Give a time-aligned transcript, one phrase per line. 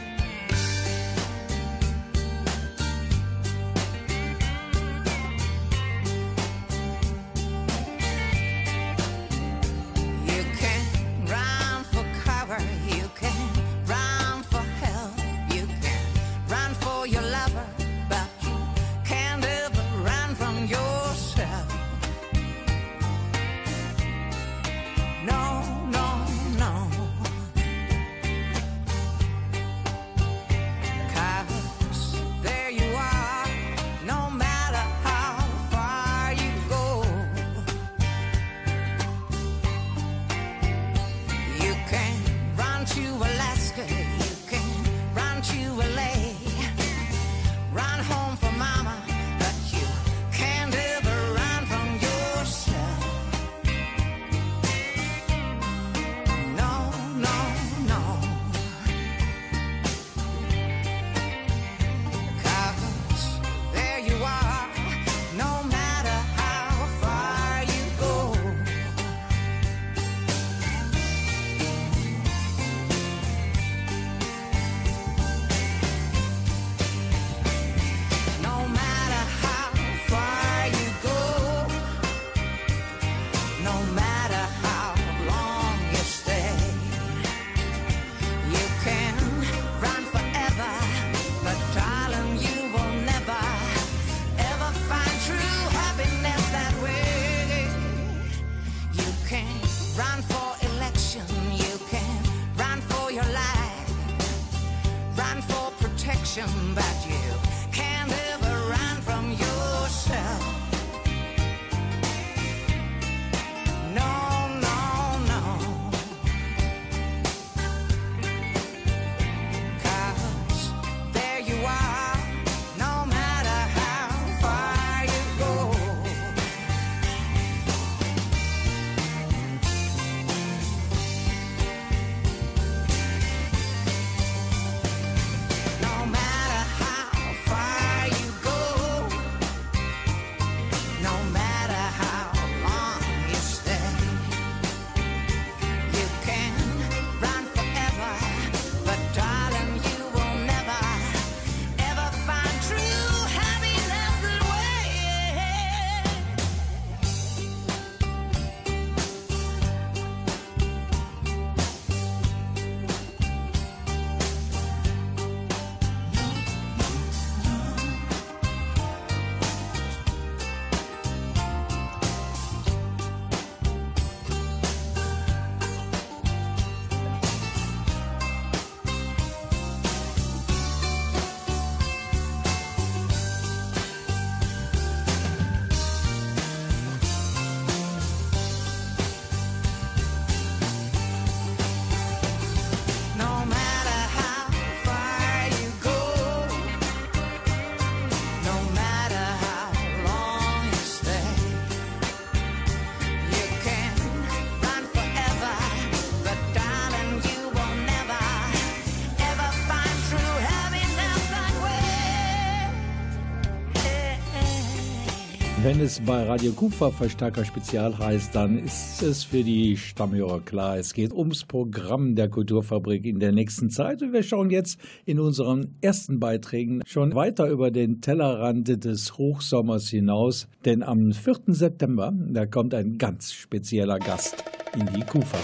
[215.77, 220.79] Wenn es bei Radio Kufa Verstärker Spezial heißt, dann ist es für die Stammhörer klar.
[220.79, 224.01] Es geht ums Programm der Kulturfabrik in der nächsten Zeit.
[224.01, 229.91] Und wir schauen jetzt in unseren ersten Beiträgen schon weiter über den Tellerrand des Hochsommers
[229.91, 230.49] hinaus.
[230.65, 231.41] Denn am 4.
[231.49, 234.45] September, da kommt ein ganz spezieller Gast
[234.75, 235.39] in die Kufa.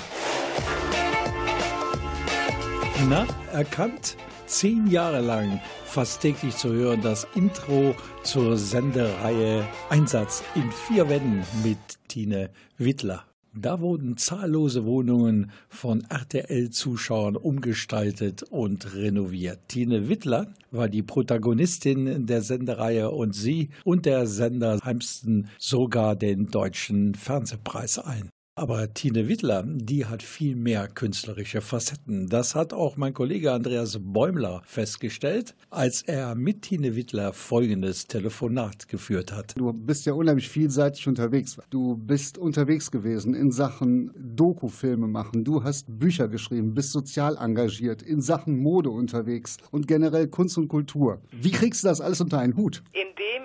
[3.07, 4.17] Na, erkannt?
[4.53, 11.43] Zehn Jahre lang fast täglich zu hören das Intro zur Sendereihe Einsatz in vier Wänden
[11.65, 13.25] mit Tine Wittler.
[13.55, 19.61] Da wurden zahllose Wohnungen von RTL-Zuschauern umgestaltet und renoviert.
[19.69, 26.51] Tine Wittler war die Protagonistin der Sendereihe und sie und der Sender heimsten sogar den
[26.51, 28.29] deutschen Fernsehpreis ein.
[28.63, 32.29] Aber Tine Wittler, die hat viel mehr künstlerische Facetten.
[32.29, 38.87] Das hat auch mein Kollege Andreas Bäumler festgestellt, als er mit Tine Wittler folgendes Telefonat
[38.87, 39.59] geführt hat.
[39.59, 41.59] Du bist ja unheimlich vielseitig unterwegs.
[41.71, 45.43] Du bist unterwegs gewesen in Sachen Dokufilme machen.
[45.43, 50.69] Du hast Bücher geschrieben, bist sozial engagiert, in Sachen Mode unterwegs und generell Kunst und
[50.69, 51.21] Kultur.
[51.33, 52.85] Wie kriegst du das alles unter einen Hut?
[52.93, 53.43] Indem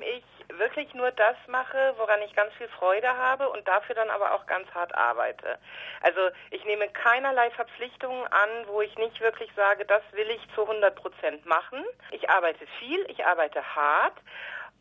[0.57, 4.45] wirklich nur das mache, woran ich ganz viel Freude habe und dafür dann aber auch
[4.45, 5.57] ganz hart arbeite.
[6.01, 6.19] Also
[6.51, 10.95] ich nehme keinerlei Verpflichtungen an, wo ich nicht wirklich sage, das will ich zu 100
[10.95, 11.83] Prozent machen.
[12.11, 14.17] Ich arbeite viel, ich arbeite hart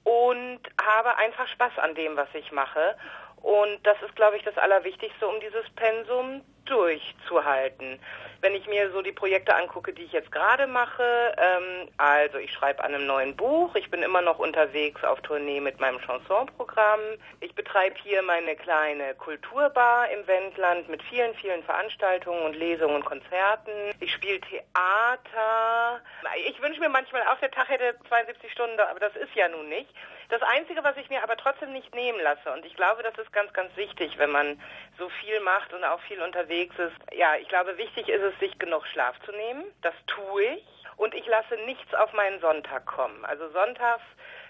[0.05, 2.97] und habe einfach Spaß an dem, was ich mache.
[3.43, 7.99] Und das ist, glaube ich, das Allerwichtigste, um dieses Pensum durchzuhalten.
[8.43, 12.53] Wenn ich mir so die Projekte angucke, die ich jetzt gerade mache, ähm, also ich
[12.53, 17.01] schreibe an einem neuen Buch, ich bin immer noch unterwegs auf Tournee mit meinem Chansonprogramm,
[17.41, 23.05] ich betreibe hier meine kleine Kulturbar im Wendland mit vielen, vielen Veranstaltungen und Lesungen und
[23.05, 26.01] Konzerten, ich spiele Theater,
[26.47, 29.69] ich wünsche mir manchmal auch, der Tag hätte 72 Stunden, aber das ist ja nun
[29.69, 29.89] nicht.
[30.29, 33.33] Das Einzige, was ich mir aber trotzdem nicht nehmen lasse, und ich glaube, das ist
[33.33, 34.61] ganz, ganz wichtig, wenn man
[34.99, 36.97] so viel macht und auch viel unterwegs ist.
[37.15, 39.65] Ja, ich glaube, wichtig ist es, sich genug Schlaf zu nehmen.
[39.83, 40.65] Das tue ich.
[40.97, 43.25] Und ich lasse nichts auf meinen Sonntag kommen.
[43.27, 44.03] Also sonntags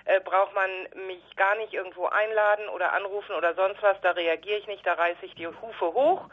[0.05, 0.71] äh, braucht man
[1.07, 4.01] mich gar nicht irgendwo einladen oder anrufen oder sonst was.
[4.01, 6.29] Da reagiere ich nicht, da reiße ich die Hufe hoch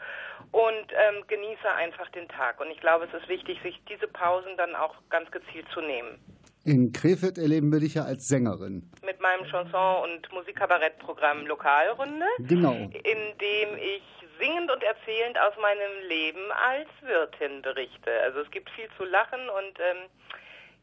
[0.52, 2.60] und ähm, genieße einfach den Tag.
[2.60, 6.33] Und ich glaube, es ist wichtig, sich diese Pausen dann auch ganz gezielt zu nehmen.
[6.64, 8.90] In Krefeld erleben wir dich ja als Sängerin.
[9.04, 12.24] Mit meinem Chanson- und Musikkabarettprogramm Lokalrunde.
[12.38, 12.72] Genau.
[12.72, 14.02] In dem ich
[14.40, 18.10] singend und erzählend aus meinem Leben als Wirtin berichte.
[18.24, 20.08] Also es gibt viel zu lachen und ähm,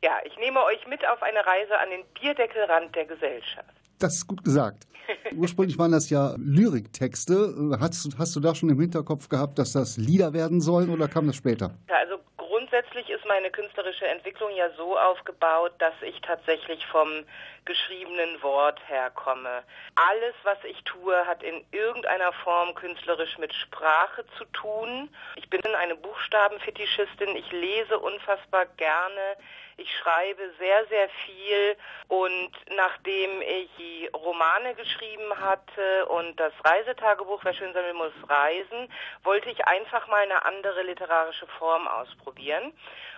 [0.03, 3.73] ja, ich nehme euch mit auf eine Reise an den Bierdeckelrand der Gesellschaft.
[3.99, 4.87] Das ist gut gesagt.
[5.35, 7.77] Ursprünglich waren das ja Lyriktexte.
[7.79, 11.27] Hast, hast du da schon im Hinterkopf gehabt, dass das Lieder werden sollen oder kam
[11.27, 11.75] das später?
[11.87, 12.19] Also
[12.61, 17.25] grundsätzlich ist meine künstlerische Entwicklung ja so aufgebaut, dass ich tatsächlich vom
[17.65, 19.63] geschriebenen Wort herkomme.
[19.95, 25.09] Alles, was ich tue, hat in irgendeiner Form künstlerisch mit Sprache zu tun.
[25.35, 27.35] Ich bin eine Buchstabenfetischistin.
[27.35, 29.37] Ich lese unfassbar gerne.
[29.77, 31.75] Ich schreibe sehr, sehr viel
[32.07, 38.91] und nachdem ich Romane geschrieben hatte und das Reisetagebuch Wer schön sammeln muss reisen,
[39.23, 42.73] wollte ich einfach mal eine andere literarische Form ausprobieren.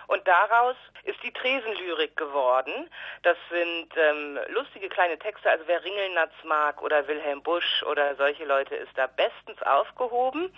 [0.06, 2.90] Und daraus ist die Tresenlyrik geworden.
[3.22, 8.44] Das sind ähm, lustige kleine Texte, also wer Ringelnatz mag oder Wilhelm Busch oder solche
[8.44, 10.54] Leute ist da bestens aufgehoben.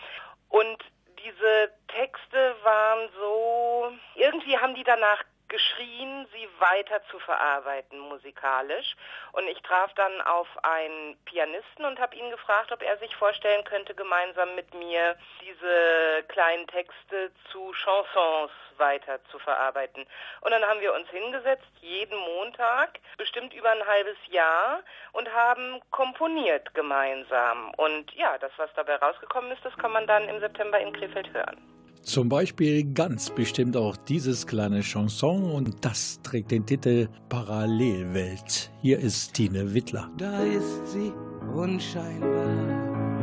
[0.49, 0.79] Und
[1.25, 8.97] diese Texte waren so, irgendwie haben die danach geschrien, sie weiter zu verarbeiten musikalisch.
[9.33, 13.65] Und ich traf dann auf einen Pianisten und habe ihn gefragt, ob er sich vorstellen
[13.65, 20.07] könnte, gemeinsam mit mir diese kleinen Texte zu Chansons weiter zu verarbeiten.
[20.43, 24.83] Und dann haben wir uns hingesetzt, jeden Montag, bestimmt über ein halbes Jahr,
[25.13, 27.73] und haben komponiert gemeinsam.
[27.77, 31.33] Und ja, das, was dabei rausgekommen ist, das kann man dann im September in Krefeld
[31.33, 31.76] hören.
[32.07, 38.71] Zum Beispiel ganz bestimmt auch dieses kleine Chanson und das trägt den Titel Parallelwelt.
[38.81, 40.09] Hier ist Tine Wittler.
[40.17, 41.13] Da ist sie
[41.53, 42.47] unscheinbar,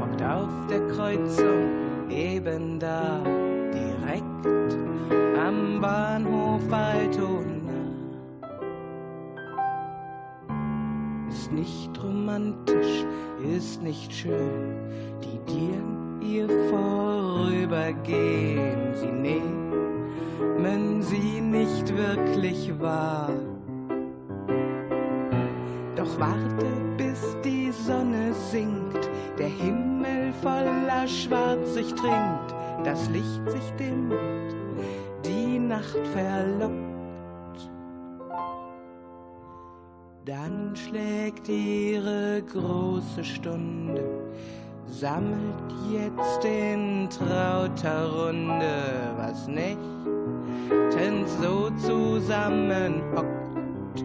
[0.02, 3.24] hockt auf der Kreuzung, eben da,
[3.72, 4.76] direkt
[5.40, 7.72] am Bahnhof Altona.
[11.30, 13.06] Ist nicht romantisch,
[13.56, 14.76] ist nicht schön,
[15.24, 18.96] die Dielen ihr vorübergehen.
[18.96, 19.54] Sie nehmen
[21.04, 23.30] sie nicht wirklich wahr.
[25.96, 26.66] Doch warte,
[26.98, 32.54] bis die Sonne sinkt, der Himmel voller Schwarz sich trinkt,
[32.84, 34.14] das Licht sich dimmt,
[35.26, 36.74] die Nacht verlockt.
[40.26, 44.24] Dann schlägt ihre große Stunde
[44.88, 49.80] sammelt jetzt in trauter Runde, was nicht
[50.96, 54.04] denn so zusammenhockt.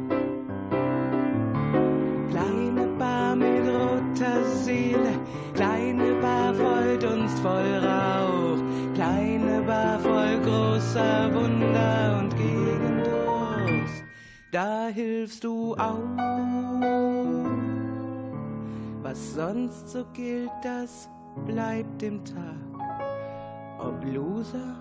[2.30, 5.12] Kleine Bar mit roter Seele,
[5.54, 8.58] kleine Bar voll Dunst, voll Rauch,
[8.94, 14.04] kleine Bar voll großer Wunder und gegen Durst,
[14.52, 17.07] da hilfst du auch
[19.08, 21.08] was sonst so gilt, das
[21.46, 22.58] bleibt im Tag.
[23.78, 24.76] Ob Loser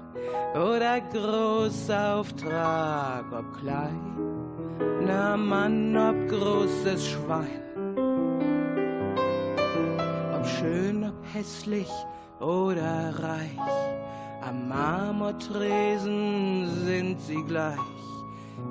[0.53, 7.61] oder Großauftrag, ob kleiner Mann, ob großes Schwein.
[10.35, 11.89] Ob schön, ob hässlich,
[12.41, 13.57] oder reich.
[14.41, 17.79] Am Marmortresen sind sie gleich.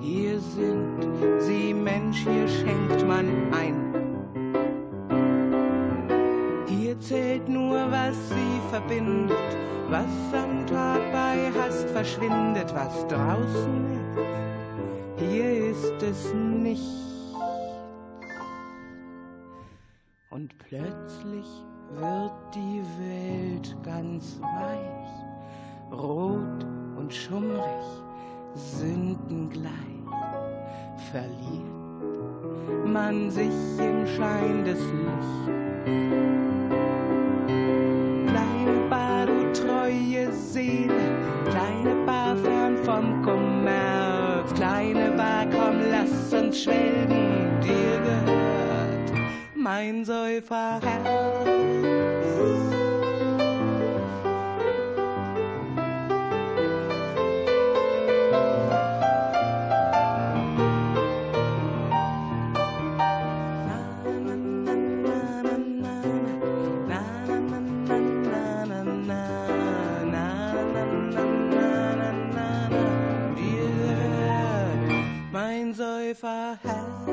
[0.01, 1.01] Hier sind
[1.39, 4.06] sie Mensch, hier schenkt man ein.
[7.07, 9.57] Zählt nur, was sie verbindet,
[9.89, 15.23] was am Tag bei Hast verschwindet, was draußen ist.
[15.23, 17.35] Hier ist es nichts.
[20.31, 21.47] Und plötzlich
[21.95, 26.67] wird die Welt ganz weich, rot
[26.99, 27.87] und schummrig,
[28.55, 29.73] sündengleich.
[31.13, 31.77] Verliert
[32.85, 36.56] man sich im Schein des Lichts.
[38.27, 40.93] Kleine Bar, du treue Seele,
[41.51, 49.13] kleine Bar fern vom Kommerz, kleine Bar, komm, lass uns schwelgen, dir gehört
[49.55, 52.16] mein Säuferherz.
[76.23, 77.07] Mein Säuferherz.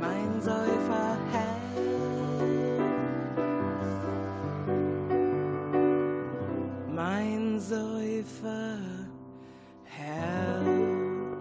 [0.00, 1.46] Mein Säuferherz.
[6.94, 8.96] Mein Säuferherz.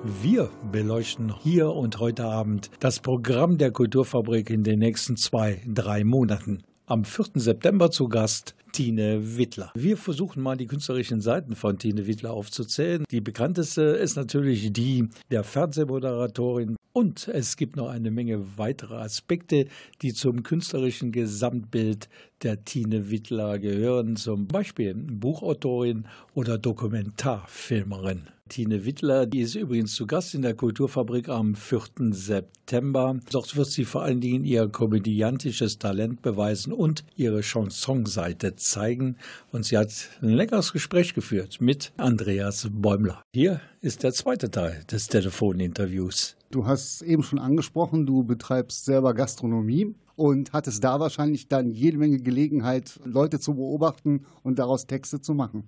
[0.04, 6.04] Wir beleuchten hier und heute Abend das Programm der Kulturfabrik in den nächsten zwei, drei
[6.04, 6.64] Monaten.
[6.88, 7.42] Am 4.
[7.42, 9.72] September zu Gast Tine Wittler.
[9.74, 13.06] Wir versuchen mal die künstlerischen Seiten von Tine Wittler aufzuzählen.
[13.10, 16.76] Die bekannteste ist natürlich die der Fernsehmoderatorin.
[16.94, 19.66] Und es gibt noch eine Menge weitere Aspekte,
[20.04, 22.08] die zum künstlerischen Gesamtbild
[22.44, 24.16] der Tine Wittler gehören.
[24.16, 28.28] Zum Beispiel Buchautorin oder Dokumentarfilmerin.
[28.48, 31.82] Tine Wittler, die ist übrigens zu Gast in der Kulturfabrik am 4.
[32.12, 33.20] September.
[33.32, 39.18] Dort wird sie vor allen Dingen ihr komödiantisches Talent beweisen und ihre Chansonseite zeigen.
[39.52, 43.24] Und sie hat ein leckeres Gespräch geführt mit Andreas Bäumler.
[43.34, 46.38] Hier ist der zweite Teil des Telefoninterviews.
[46.52, 51.98] Du hast eben schon angesprochen, du betreibst selber Gastronomie und hattest da wahrscheinlich dann jede
[51.98, 55.68] Menge Gelegenheit, Leute zu beobachten und daraus Texte zu machen.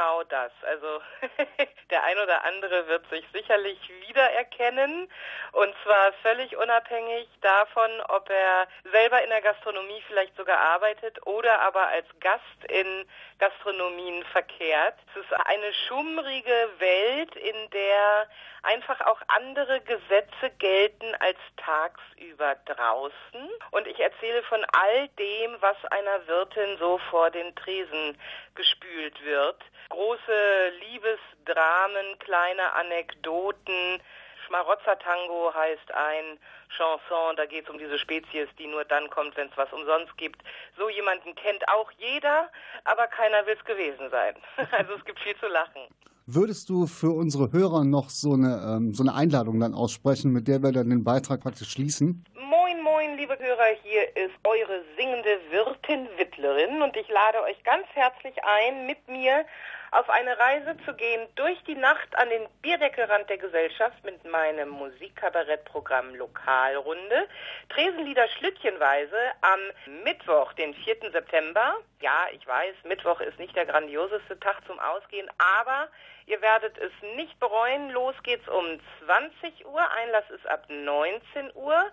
[0.00, 0.50] Genau das.
[0.62, 1.02] Also
[1.90, 3.78] der ein oder andere wird sich sicherlich
[4.08, 5.10] wiedererkennen
[5.52, 11.60] und zwar völlig unabhängig davon, ob er selber in der Gastronomie vielleicht sogar arbeitet oder
[11.60, 13.06] aber als Gast in
[13.38, 14.94] Gastronomien verkehrt.
[15.14, 18.26] Es ist eine schummrige Welt, in der
[18.62, 23.48] einfach auch andere Gesetze gelten als tagsüber draußen.
[23.70, 28.18] Und ich erzähle von all dem, was einer Wirtin so vor den Tresen
[28.54, 29.62] gespült wird.
[29.90, 34.00] Große Liebesdramen, kleine Anekdoten.
[34.46, 36.38] Schmarotzer-Tango heißt ein
[36.76, 40.16] Chanson, da geht es um diese Spezies, die nur dann kommt, wenn es was umsonst
[40.16, 40.42] gibt.
[40.78, 42.48] So jemanden kennt auch jeder,
[42.84, 44.34] aber keiner will es gewesen sein.
[44.72, 45.82] Also es gibt viel zu lachen.
[46.26, 50.46] Würdest du für unsere Hörer noch so eine, ähm, so eine Einladung dann aussprechen, mit
[50.46, 52.24] der wir dann den Beitrag praktisch schließen?
[52.34, 57.86] Moin, moin, liebe Hörer, hier ist eure singende Wirtin Wittlerin und ich lade euch ganz
[57.94, 59.44] herzlich ein, mit mir
[59.92, 64.68] auf eine Reise zu gehen durch die Nacht an den Bierdeckelrand der Gesellschaft mit meinem
[64.68, 67.28] Musikkabarettprogramm Lokalrunde.
[67.70, 69.60] Tresenlieder schlüttchenweise am
[70.04, 71.10] Mittwoch, den 4.
[71.10, 71.74] September.
[72.00, 75.88] Ja, ich weiß, Mittwoch ist nicht der grandioseste Tag zum Ausgehen, aber
[76.26, 77.90] ihr werdet es nicht bereuen.
[77.90, 81.90] Los geht's um 20 Uhr, Einlass ist ab 19 Uhr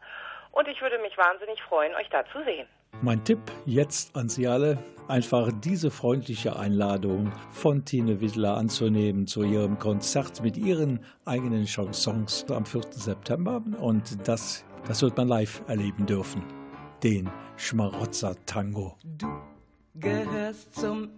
[0.52, 2.68] und ich würde mich wahnsinnig freuen, euch da zu sehen.
[3.04, 9.44] Mein Tipp jetzt an Sie alle, einfach diese freundliche Einladung von Tine Wittler anzunehmen zu
[9.44, 12.82] ihrem Konzert mit ihren eigenen Chansons am 4.
[12.90, 13.62] September.
[13.80, 16.42] Und das, das wird man live erleben dürfen.
[17.04, 18.98] Den Schmarotzer Tango.
[19.04, 19.28] Du
[19.94, 21.10] gehörst zum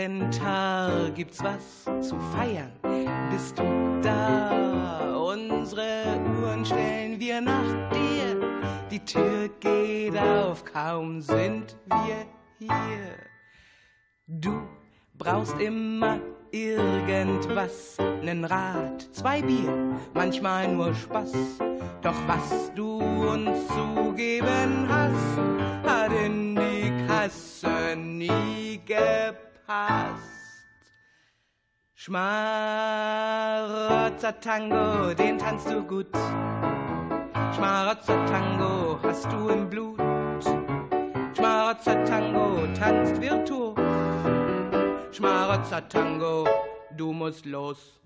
[0.00, 2.72] Inventar, gibt's was zu feiern?
[3.30, 5.14] Bist du da?
[5.14, 8.40] Unsere Uhren stellen wir nach dir.
[8.90, 12.26] Die Tür geht auf, kaum sind wir
[12.58, 12.70] hier.
[14.26, 14.62] Du
[15.18, 16.18] brauchst immer
[16.50, 21.32] irgendwas, nen Rad, zwei Bier, manchmal nur Spaß.
[22.00, 25.38] Doch was du uns zugeben hast,
[25.86, 29.49] hat in die Kasse nie gepasst.
[31.94, 32.34] Schmarotzer
[34.40, 36.08] Tango, den tanzt du gut.
[37.54, 40.00] Schmarotzer Tango hast du im Blut.
[41.36, 43.78] Schmarotzer Tango tanzt virtuos.
[45.12, 46.48] Schmarotzer Tango,
[46.96, 48.00] du musst los.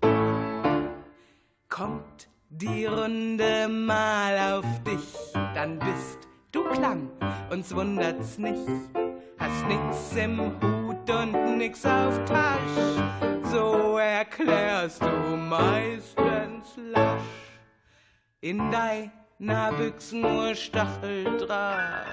[1.67, 6.19] Kommt die Runde mal auf dich, dann bist
[6.51, 7.09] du klamm,
[7.49, 8.69] uns wundert's nicht.
[9.39, 10.74] Hast nix im Hut
[11.09, 13.01] und nix auf Tasch,
[13.51, 17.21] so erklärst du meistens lasch.
[18.41, 22.05] In deiner Büchsen nur Stacheldraht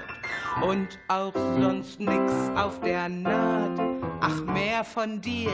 [0.61, 3.79] und auch sonst nix auf der Naht.
[4.21, 5.51] Ach, mehr von dir,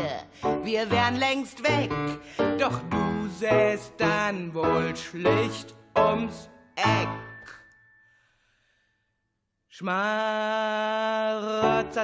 [0.64, 1.92] wir wären längst weg,
[2.60, 7.29] doch du säst dann wohl schlicht ums Eck.
[9.80, 10.04] Schmarotzer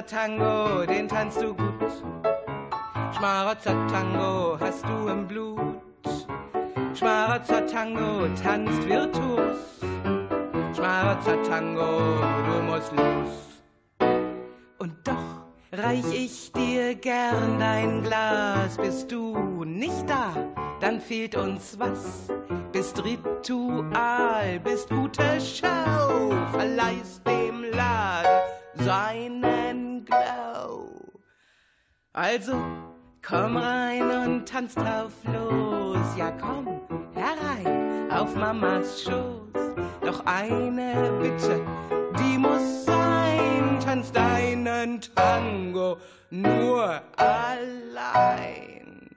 [0.06, 1.92] Tango, den tanzt du gut.
[3.14, 5.82] Schmarotzer Tango hast du im Blut.
[6.94, 9.58] Schmarotzer Tango tanzt virtuos.
[10.74, 12.16] Schmarotzer Tango,
[12.46, 13.60] du musst los.
[14.78, 15.42] Und doch
[15.72, 18.78] reich ich dir gern dein Glas.
[18.78, 20.32] Bist du nicht da,
[20.80, 22.30] dann fehlt uns was.
[22.72, 27.45] Bist Ritual, bist gute Schau, verleihst dem
[27.76, 28.40] Laden
[28.74, 30.88] seinen Glow.
[32.12, 32.52] Also
[33.26, 36.16] komm rein und tanz drauf los.
[36.16, 36.80] Ja, komm
[37.14, 39.74] herein auf Mamas Schoß.
[40.00, 41.60] Doch eine Bitte,
[42.18, 45.98] die muss sein, tanz deinen Tango
[46.30, 49.10] nur allein.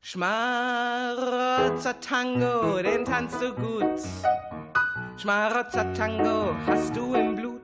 [0.00, 4.00] Schmarotzer Tango, den tanzt du gut.
[5.16, 7.60] Schmarotzer Tango hast du im Blut.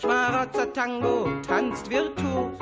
[0.00, 2.52] Schmarotzer Tango tanzt virtuos.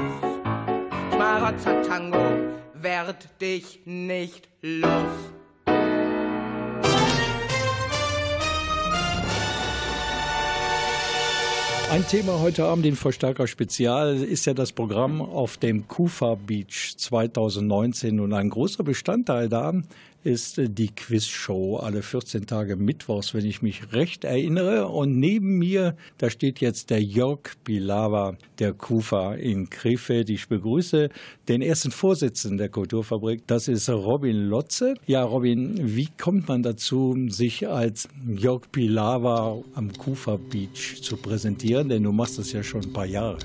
[1.13, 5.35] Schmarotzer Tango werd dich nicht los.
[11.95, 16.95] Ein Thema heute Abend in Verstärker Spezial ist ja das Programm auf dem Kufa Beach
[16.97, 19.73] 2019 und ein großer Bestandteil da
[20.25, 24.89] ist die Quizshow alle 14 Tage Mittwochs, wenn ich mich recht erinnere.
[24.89, 30.31] Und neben mir, da steht jetzt der Jörg Bilava der Kufa in Krefeld.
[30.31, 31.11] Ich begrüße
[31.49, 33.47] den ersten Vorsitzenden der Kulturfabrik.
[33.47, 34.95] Das ist Robin Lotze.
[35.07, 41.91] Ja, Robin, wie kommt man dazu, sich als Jörg Bilava am Kufa Beach zu präsentieren?
[41.91, 43.39] Denn du machst das ja schon ein paar Jahre.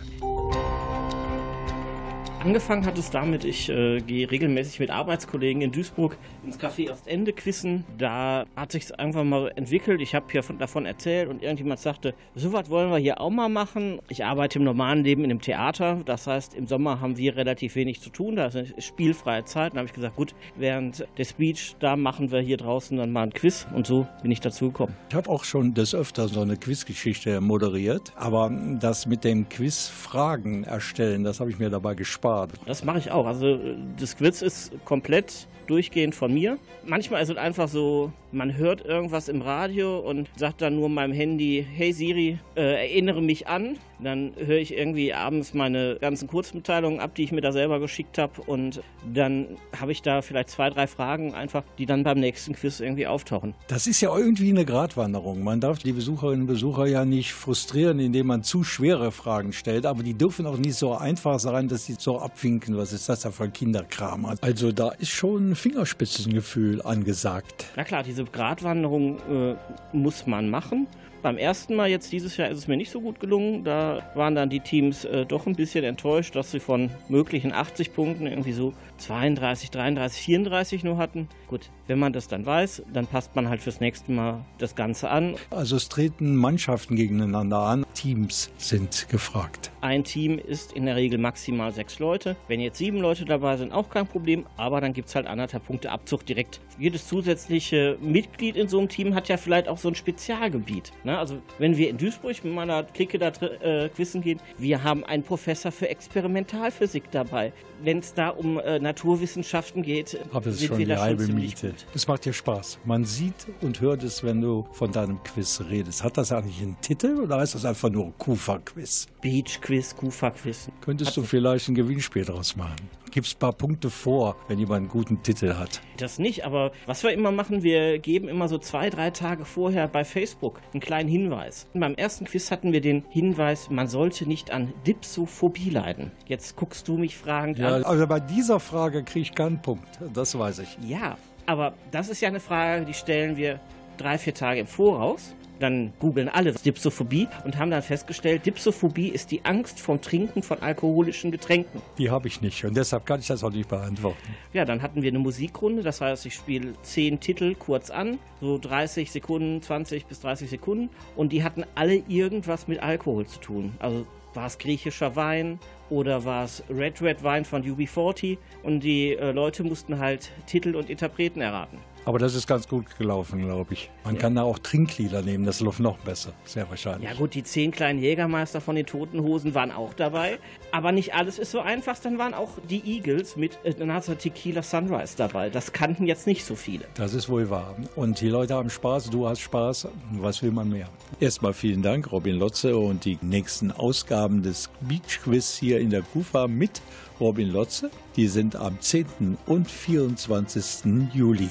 [2.42, 7.34] Angefangen hat es damit, ich äh, gehe regelmäßig mit Arbeitskollegen in Duisburg ins Café Ostende
[7.34, 7.84] quissen.
[7.98, 10.00] Da hat sich einfach mal entwickelt.
[10.00, 13.30] Ich habe hier von, davon erzählt und irgendjemand sagte, so was wollen wir hier auch
[13.30, 14.00] mal machen.
[14.08, 16.02] Ich arbeite im normalen Leben in einem Theater.
[16.06, 18.38] Das heißt, im Sommer haben wir relativ wenig zu tun.
[18.38, 19.74] Da ist spielfreie Zeit.
[19.74, 23.24] Dann habe ich gesagt, gut, während der Speech, da machen wir hier draußen dann mal
[23.24, 23.68] ein Quiz.
[23.76, 24.96] Und so bin ich dazu gekommen.
[25.10, 28.14] Ich habe auch schon des Öfteren so eine Quizgeschichte moderiert.
[28.16, 28.50] Aber
[28.80, 32.29] das mit dem Quiz Fragen erstellen, das habe ich mir dabei gespart.
[32.66, 33.26] Das mache ich auch.
[33.26, 33.60] Also
[33.98, 36.58] das Quiz ist komplett durchgehend von mir.
[36.86, 41.14] Manchmal ist es einfach so, man hört irgendwas im Radio und sagt dann nur meinem
[41.14, 43.78] Handy, hey Siri, äh, erinnere mich an.
[44.02, 48.18] Dann höre ich irgendwie abends meine ganzen Kurzmitteilungen ab, die ich mir da selber geschickt
[48.18, 48.82] habe und
[49.14, 53.08] dann habe ich da vielleicht zwei, drei Fragen einfach, die dann beim nächsten Quiz irgendwie
[53.08, 53.54] auftauchen.
[53.68, 55.44] Das ist ja irgendwie eine Gratwanderung.
[55.44, 59.86] Man darf die Besucherinnen und Besucher ja nicht frustrieren, indem man zu schwere Fragen stellt,
[59.86, 63.22] aber die dürfen auch nicht so einfach sein, dass sie so abwinken, was ist das
[63.22, 64.26] da für ein Kinderkram.
[64.42, 67.66] Also da ist schon Fingerspitzengefühl angesagt.
[67.76, 69.56] Na klar, diese Gratwanderung äh,
[69.94, 70.88] muss man machen.
[71.22, 73.66] Beim ersten Mal jetzt dieses Jahr ist es mir nicht so gut gelungen.
[73.66, 77.94] Da waren dann die Teams äh, doch ein bisschen enttäuscht, dass sie von möglichen 80
[77.94, 81.28] Punkten irgendwie so 32, 33, 34 nur hatten.
[81.48, 85.10] Gut, wenn man das dann weiß, dann passt man halt fürs nächste Mal das Ganze
[85.10, 85.36] an.
[85.50, 87.86] Also es treten Mannschaften gegeneinander an.
[87.96, 89.72] Teams sind gefragt.
[89.82, 92.36] Ein Team ist in der Regel maximal sechs Leute.
[92.48, 94.46] Wenn jetzt sieben Leute dabei sind, auch kein Problem.
[94.58, 96.62] Aber dann gibt es halt anderthalb Punkte Abzug direkt.
[96.78, 100.92] Jedes zusätzliche Mitglied in so einem Team hat ja vielleicht auch so ein Spezialgebiet.
[101.04, 101.18] Ne?
[101.18, 105.24] Also wenn wir in Duisburg mit meiner Clique da äh, quissen gehen, wir haben einen
[105.24, 107.52] Professor für Experimentalphysik dabei.
[107.82, 111.74] Wenn es da um äh, Naturwissenschaften geht, Aber es ist schon die halbe Miete.
[111.94, 112.80] Es macht dir Spaß.
[112.86, 116.04] Man sieht und hört es, wenn du von deinem Quiz redest.
[116.04, 119.08] Hat das eigentlich einen Titel oder heißt das einfach nur Kufa-Quiz?
[119.22, 120.70] Beach Quiz, Kufa Quiz.
[120.82, 122.78] Könntest du vielleicht ein Gewinnspiel draus machen?
[123.12, 125.82] Gibst ein paar Punkte vor, wenn jemand einen guten Titel hat.
[125.98, 129.88] Das nicht, aber was wir immer machen, wir geben immer so zwei, drei Tage vorher
[129.88, 131.68] bei Facebook einen kleinen Hinweis.
[131.74, 136.12] Und beim ersten Quiz hatten wir den Hinweis, man sollte nicht an Dipsophobie leiden.
[136.28, 137.84] Jetzt guckst du mich fragend Ja, an.
[137.84, 139.88] also bei dieser Frage kriege ich keinen Punkt.
[140.14, 140.78] Das weiß ich.
[140.88, 143.60] Ja, Aber das ist ja eine Frage, die stellen wir
[143.98, 145.34] drei, vier Tage im Voraus.
[145.60, 150.62] Dann googeln alle Dipsophobie und haben dann festgestellt, Dipsophobie ist die Angst vom Trinken von
[150.62, 151.82] alkoholischen Getränken.
[151.98, 154.36] Die habe ich nicht und deshalb kann ich das auch nicht beantworten.
[154.54, 158.58] Ja, dann hatten wir eine Musikrunde, das heißt, ich spiele zehn Titel kurz an, so
[158.58, 163.74] 30 Sekunden, 20 bis 30 Sekunden und die hatten alle irgendwas mit Alkohol zu tun.
[163.80, 169.14] Also war es griechischer Wein oder war es Red Red Wein von UB40 und die
[169.14, 171.80] äh, Leute mussten halt Titel und Interpreten erraten.
[172.10, 173.92] Aber das ist ganz gut gelaufen, glaube ich.
[174.04, 177.08] Man kann da auch Trinklieder nehmen, das läuft noch besser, sehr wahrscheinlich.
[177.08, 180.40] Ja gut, die zehn kleinen Jägermeister von den Toten Hosen waren auch dabei.
[180.72, 182.00] Aber nicht alles ist so einfach.
[182.00, 185.52] Dann waren auch die Eagles mit äh, NASA Tequila Sunrise dabei.
[185.52, 186.86] Das kannten jetzt nicht so viele.
[186.96, 187.76] Das ist wohl wahr.
[187.96, 189.90] Und die Leute haben Spaß, du hast Spaß.
[190.14, 190.90] Was will man mehr?
[191.20, 192.76] Erstmal vielen Dank, Robin Lotze.
[192.76, 196.82] Und die nächsten Ausgaben des Beach Quiz hier in der KUFA mit
[197.20, 199.38] Robin Lotze, die sind am 10.
[199.46, 201.14] und 24.
[201.14, 201.50] Juli.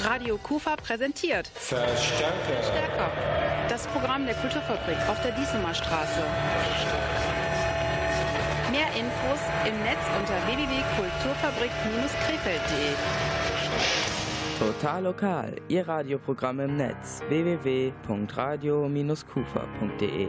[0.00, 2.62] Radio Kufa präsentiert Verstärker.
[2.62, 3.10] Stärker.
[3.68, 6.22] Das Programm der Kulturfabrik auf der Diesemer Straße.
[8.70, 12.94] Mehr Infos im Netz unter www.kulturfabrik-krefeld.de.
[14.58, 20.28] Total lokal, Ihr Radioprogramm im Netz www.radio-kufa.de.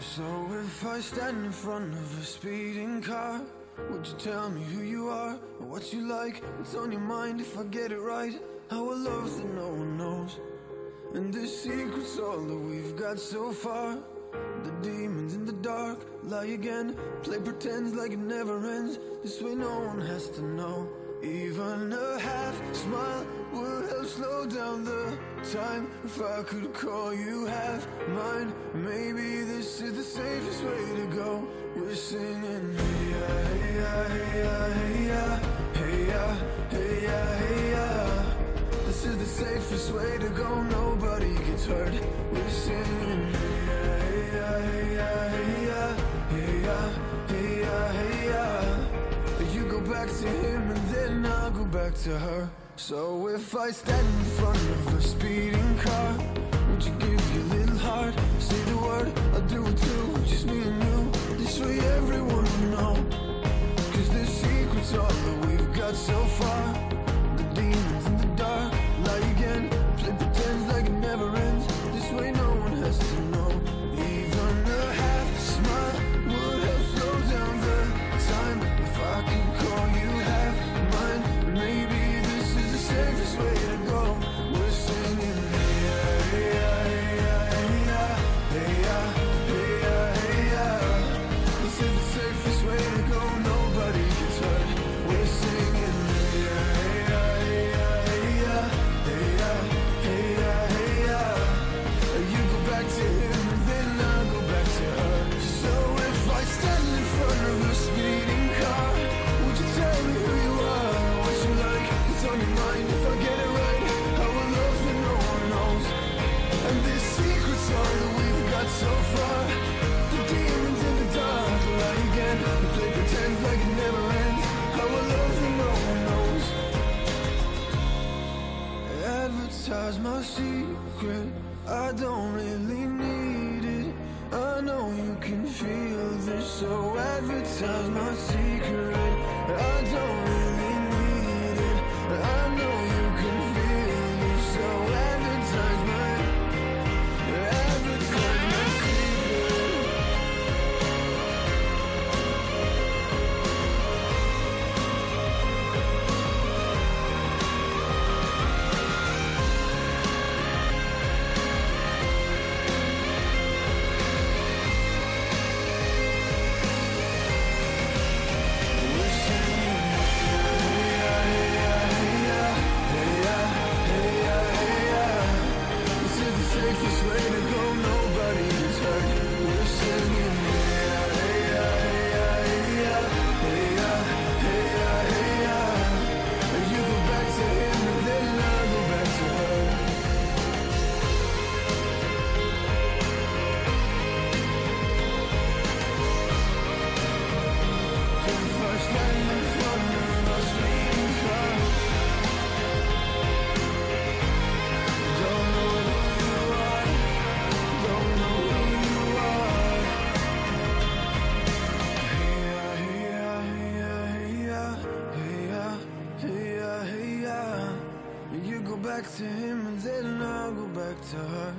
[0.00, 0.22] So
[0.64, 3.40] if I stand in front of a speeding car,
[3.90, 7.40] would you tell me who you are, or what you like, what's on your mind
[7.40, 8.40] if I get it right?
[8.72, 10.40] Our love that no one knows,
[11.12, 13.98] and the secret's all that we've got so far.
[14.64, 18.98] The demons in the dark lie again, play pretends like it never ends.
[19.22, 20.88] This way no one has to know.
[21.22, 25.18] Even a half smile would help slow down the
[25.52, 28.54] time if I could call you half mine.
[28.72, 31.46] Maybe this is the safest way to go.
[31.76, 35.51] We're singing hey ya, hey ya, hey ya,
[39.02, 40.62] This is the safest way to go.
[40.62, 41.92] Nobody gets hurt.
[42.30, 45.82] We're singing hey ya, hey ya, hey ya,
[46.30, 46.78] hey ya,
[47.26, 49.52] hey ya, hey ya.
[49.52, 52.48] You go back to him and then I'll go back to her.
[52.76, 56.14] So if I stand in front of a speeding car,
[56.70, 58.14] would you give your little heart?
[58.38, 60.14] Say the word, I'll do it too.
[60.26, 61.10] Just me and you.
[61.38, 62.11] This way everyone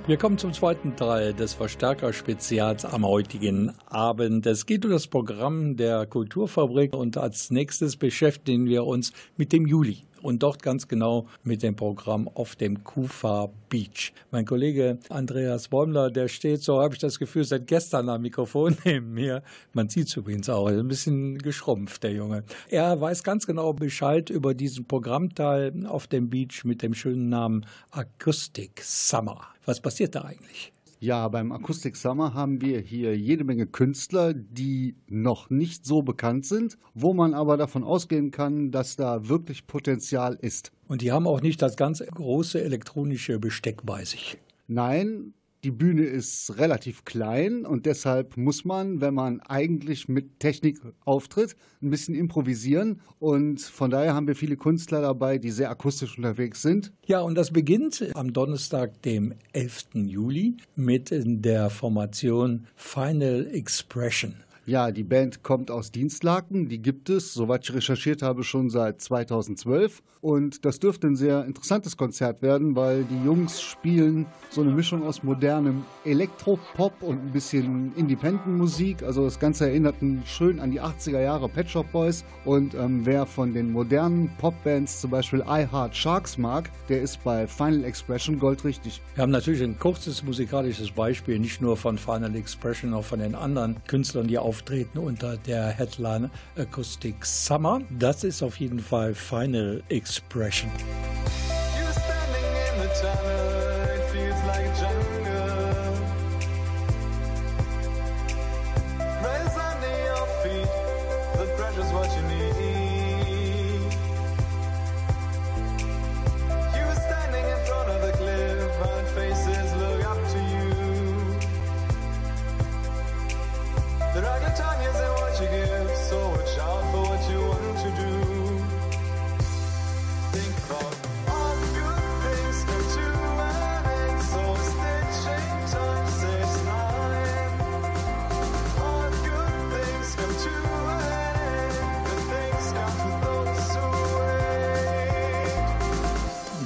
[0.06, 4.46] Wir kommen zum zweiten Teil des Verstärker-Spezials am heutigen Abend.
[4.46, 9.66] Es geht um das Programm der Kulturfabrik und als nächstes beschäftigen wir uns mit dem
[9.66, 14.14] Juli und dort ganz genau mit dem Programm auf dem Kufa Beach.
[14.32, 18.78] Mein Kollege Andreas Bäumler, der steht, so habe ich das Gefühl, seit gestern am Mikrofon
[18.86, 19.44] neben mir.
[19.74, 22.44] Man sieht es übrigens auch, ein bisschen geschrumpft, der Junge.
[22.70, 27.66] Er weiß ganz genau Bescheid über diesen Programmteil auf dem Beach mit dem schönen Namen
[27.92, 29.42] Acoustic Summer.
[29.66, 30.72] Was passiert da eigentlich?
[31.04, 36.46] Ja, beim Akustik Summer haben wir hier jede Menge Künstler, die noch nicht so bekannt
[36.46, 40.72] sind, wo man aber davon ausgehen kann, dass da wirklich Potenzial ist.
[40.88, 44.38] Und die haben auch nicht das ganz große elektronische Besteck bei sich.
[44.68, 50.80] Nein, die Bühne ist relativ klein und deshalb muss man, wenn man eigentlich mit Technik
[51.06, 53.02] auftritt, ein bisschen improvisieren.
[53.20, 56.92] Und von daher haben wir viele Künstler dabei, die sehr akustisch unterwegs sind.
[57.06, 59.88] Ja, und das beginnt am Donnerstag, dem 11.
[59.94, 64.36] Juli, mit der Formation Final Expression.
[64.66, 69.02] Ja, die Band kommt aus Dienstlaken, die gibt es, soweit ich recherchiert habe, schon seit
[69.02, 70.02] 2012.
[70.22, 75.04] Und das dürfte ein sehr interessantes Konzert werden, weil die Jungs spielen so eine Mischung
[75.04, 79.04] aus modernem Elektropop und ein bisschen Independent-Musik.
[79.04, 79.96] Also das Ganze erinnert
[80.26, 82.24] schön an die 80er Jahre Pet Shop Boys.
[82.46, 87.22] Und ähm, wer von den modernen Popbands zum Beispiel I Heart Sharks mag, der ist
[87.26, 89.02] bei Final Expression goldrichtig.
[89.16, 93.36] Wir haben natürlich ein kurzes musikalisches Beispiel, nicht nur von Final Expression, auch von den
[93.36, 97.82] anderen Künstlern, die auch auftreten unter der Headline Acoustic Summer.
[97.90, 100.70] Das ist auf jeden Fall Final Expression.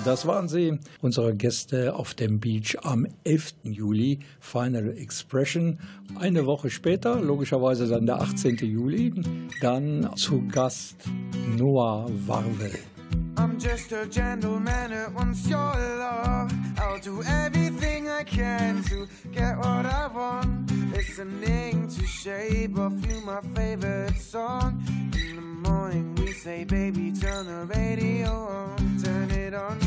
[0.08, 3.56] Das waren sie, unsere Gäste auf dem Beach am 11.
[3.64, 5.80] Juli, Final Expression.
[6.18, 8.56] Eine Woche später, logischerweise dann der 18.
[8.56, 9.14] Juli,
[9.60, 10.96] dann zu Gast
[11.58, 12.72] Noah Warvel.
[13.36, 16.54] I'm just a gentleman that wants your love.
[16.78, 20.72] I'll do everything I can to get what I want.
[20.96, 24.82] Listening to Shape of You, my favorite song.
[25.14, 28.78] In the morning we say, baby, turn the radio on.
[29.04, 29.80] Turn it on,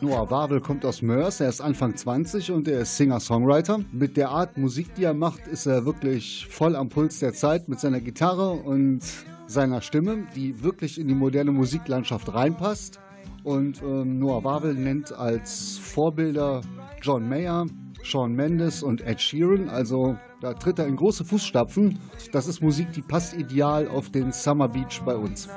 [0.00, 3.80] Noah Wawel kommt aus Mörs, er ist Anfang 20 und er ist Singer-Songwriter.
[3.92, 7.68] Mit der Art Musik, die er macht, ist er wirklich voll am Puls der Zeit
[7.68, 9.00] mit seiner Gitarre und
[9.46, 13.00] seiner Stimme, die wirklich in die moderne Musiklandschaft reinpasst.
[13.42, 16.60] Und ähm, Noah Wawel nennt als Vorbilder
[17.02, 17.66] John Mayer,
[18.10, 19.68] Sean Mendes und Ed Sheeran.
[19.68, 21.98] Also da tritt er in große Fußstapfen.
[22.32, 25.48] Das ist Musik, die passt ideal auf den Summer Beach bei uns.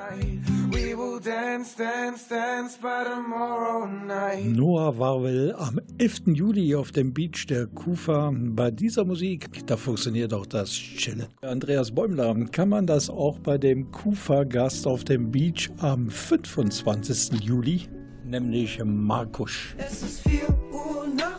[4.46, 6.22] Noah Warwell am 11.
[6.28, 8.32] Juli auf dem Beach der Kufa.
[8.34, 11.28] Bei dieser Musik, da funktioniert auch das Chillen.
[11.42, 17.42] Andreas Bäumler, kann man das auch bei dem Kufa-Gast auf dem Beach am 25.
[17.42, 17.82] Juli,
[18.26, 19.76] nämlich Markusch.
[19.78, 20.40] Es ist 4
[20.72, 21.39] Uhr nachts.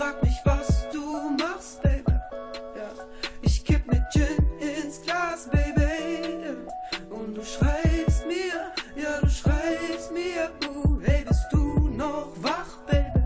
[0.00, 0.49] frag mich, was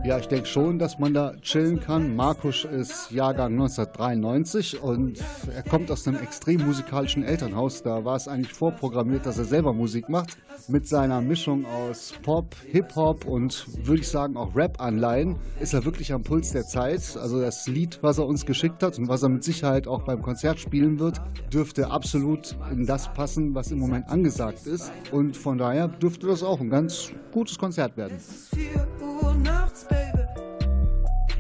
[0.05, 2.15] Ja, ich denke schon, dass man da chillen kann.
[2.15, 5.19] Markus ist Jahrgang 1993 und
[5.51, 7.83] er kommt aus einem extrem musikalischen Elternhaus.
[7.83, 10.37] Da war es eigentlich vorprogrammiert, dass er selber Musik macht.
[10.69, 16.13] Mit seiner Mischung aus Pop, Hip-Hop und würde ich sagen auch Rap-Anleihen ist er wirklich
[16.13, 17.17] am Puls der Zeit.
[17.17, 20.21] Also das Lied, was er uns geschickt hat und was er mit Sicherheit auch beim
[20.21, 21.19] Konzert spielen wird,
[21.51, 24.93] dürfte absolut in das passen, was im Moment angesagt ist.
[25.13, 28.17] Und von daher dürfte das auch ein ganz gutes Konzert werden.
[28.17, 30.25] Es ist 4 Uhr nachts, Baby.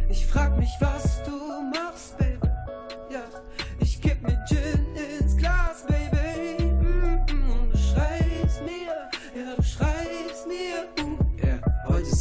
[0.08, 1.36] Ich frag mich, was du
[1.72, 2.23] machst, Baby.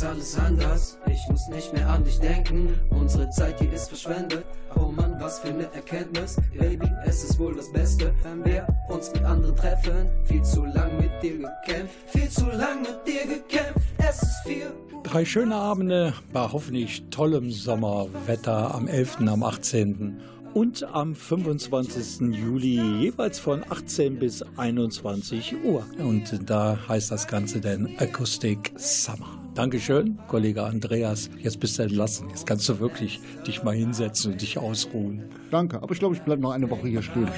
[0.04, 0.98] Alles anders.
[1.08, 2.80] ich muss nicht mehr an dich denken.
[2.90, 4.46] Unsere Zeit hier ist verschwendet.
[4.76, 6.38] Oh Mann, was für eine Erkenntnis.
[6.58, 10.10] Baby, es ist wohl das Beste, wenn wir uns mit anderen treffen.
[10.26, 13.80] Viel zu lang mit dir gekämpft, viel zu lang mit dir gekämpft.
[13.98, 14.72] Es ist viel.
[15.04, 20.22] Drei schöne Abende bei hoffentlich tollem Sommerwetter am 11., am 18.
[20.54, 22.36] und am 25.
[22.36, 25.86] Juli jeweils von 18 bis 21 Uhr.
[25.98, 29.43] Und da heißt das Ganze dann Acoustic Summer.
[29.56, 31.30] Dankeschön, Kollege Andreas.
[31.40, 32.28] Jetzt bist du entlassen.
[32.30, 35.24] Jetzt kannst du wirklich dich mal hinsetzen und dich ausruhen.
[35.52, 37.30] Danke, aber ich glaube, ich bleibe noch eine Woche hier stehen.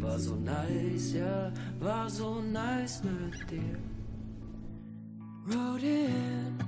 [0.00, 3.78] War so nice, ja, war so nice mit dir.
[5.46, 6.58] Rode in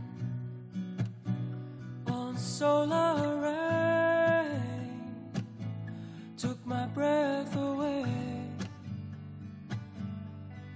[2.11, 4.61] on solar rain,
[6.37, 8.05] took my breath away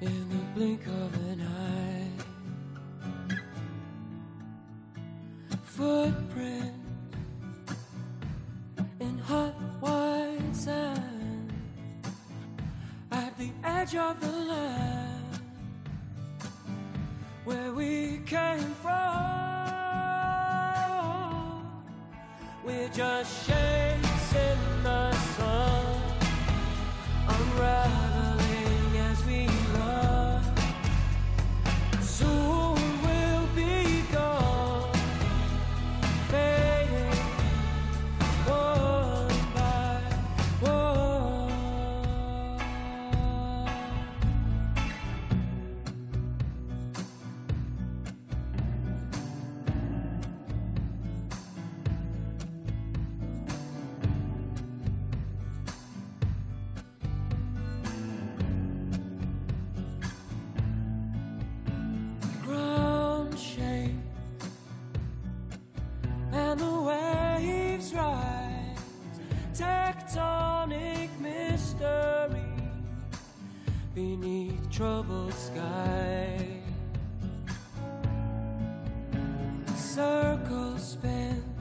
[0.01, 2.18] in the blink of an eye.
[5.79, 6.75] Footprint
[8.99, 11.53] in hot white sand
[13.13, 15.41] at the edge of the land
[17.45, 18.91] where we came from.
[22.65, 26.03] We're just shapes in the sun,
[27.29, 28.08] unraveling
[79.99, 81.58] circle spins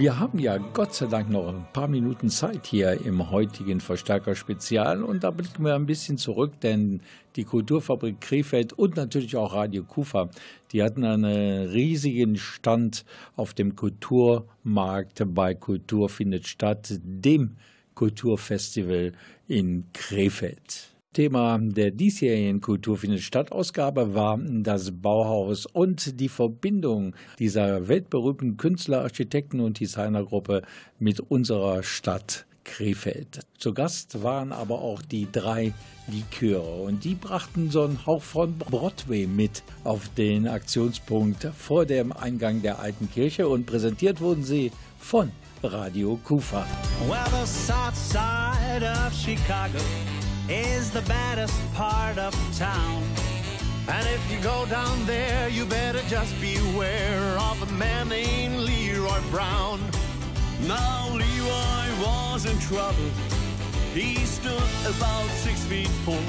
[0.00, 5.02] Wir haben ja Gott sei Dank noch ein paar Minuten Zeit hier im heutigen Verstärker-Spezial
[5.02, 7.02] und da blicken wir ein bisschen zurück, denn
[7.36, 10.30] die Kulturfabrik Krefeld und natürlich auch Radio Kufa,
[10.72, 13.04] die hatten einen riesigen Stand
[13.36, 17.56] auf dem Kulturmarkt bei Kultur findet statt, dem
[17.94, 19.12] Kulturfestival
[19.48, 20.89] in Krefeld.
[21.12, 28.56] Thema der diesjährigen Kultur findet statt Ausgabe war das Bauhaus und die Verbindung dieser weltberühmten
[28.56, 30.62] Künstler, Architekten und Designergruppe
[31.00, 33.40] mit unserer Stadt Krefeld.
[33.58, 35.72] Zu Gast waren aber auch die drei
[36.06, 42.12] Liköre und die brachten so einen Hauch von Broadway mit auf den Aktionspunkt vor dem
[42.12, 45.32] Eingang der alten Kirche und präsentiert wurden sie von
[45.64, 46.64] Radio Kufa.
[47.08, 47.18] Well,
[50.50, 53.04] is the baddest part of town.
[53.88, 59.20] And if you go down there, you better just beware of a man named Leroy
[59.30, 59.80] Brown.
[60.66, 63.10] Now, Leroy was in trouble.
[63.94, 66.22] He stood about six feet four.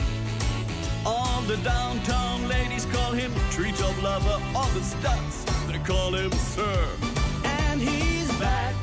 [1.03, 4.39] All the downtown ladies call him treetop lover.
[4.55, 6.87] All the studs, they call him Sir.
[7.43, 8.75] And he's bad,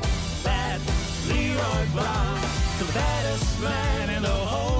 [0.43, 0.81] bad,
[1.29, 2.41] Leroy Brown.
[2.79, 4.78] The baddest man in the whole.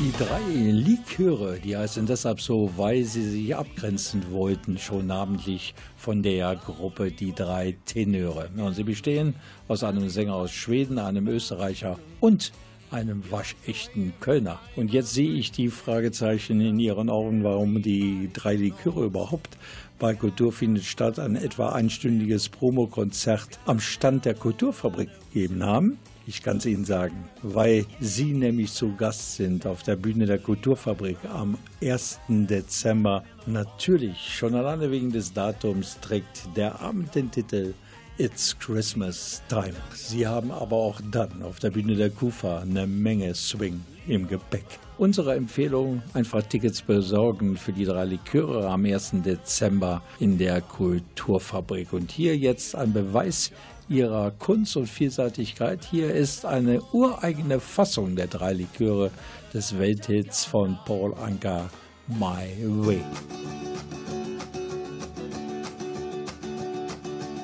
[0.00, 6.22] Die drei Liköre, die heißen deshalb so, weil sie sich abgrenzen wollten, schon namentlich von
[6.22, 8.48] der Gruppe Die drei Tenöre.
[8.56, 9.34] Und sie bestehen
[9.68, 12.52] aus einem Sänger aus Schweden, einem Österreicher und
[12.90, 14.58] einem waschechten Kölner.
[14.74, 19.58] Und jetzt sehe ich die Fragezeichen in Ihren Augen, warum die drei Liköre überhaupt
[19.98, 25.98] bei Kultur findet statt ein etwa einstündiges Promokonzert am Stand der Kulturfabrik gegeben haben.
[26.30, 30.38] Ich kann es Ihnen sagen, weil Sie nämlich zu Gast sind auf der Bühne der
[30.38, 32.20] Kulturfabrik am 1.
[32.28, 33.24] Dezember.
[33.46, 37.74] Natürlich, schon alleine wegen des Datums trägt der Abend den Titel
[38.16, 39.74] It's Christmas Time.
[39.92, 44.66] Sie haben aber auch dann auf der Bühne der KUFA eine Menge Swing im Gepäck.
[44.98, 49.14] Unsere Empfehlung, einfach Tickets besorgen für die drei Liköre am 1.
[49.24, 51.92] Dezember in der Kulturfabrik.
[51.92, 53.50] Und hier jetzt ein Beweis
[53.90, 55.84] ihrer Kunst und Vielseitigkeit.
[55.84, 59.10] Hier ist eine ureigene Fassung der drei Liköre
[59.52, 61.68] des Welthits von Paul Anka,
[62.06, 62.46] My
[62.86, 63.02] Way.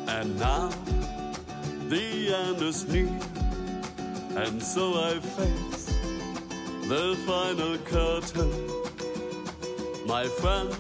[0.07, 0.71] And now
[1.91, 3.09] the end is near,
[4.37, 5.93] and so I face
[6.89, 8.51] the final curtain.
[10.07, 10.71] My friend,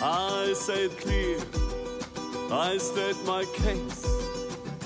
[0.00, 1.38] I say it clear,
[2.50, 4.06] I state my case,